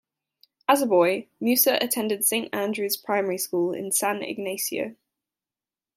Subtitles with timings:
[0.67, 4.95] As a boy, Musa attended Saint Andrew's Primary School in San Ignacio.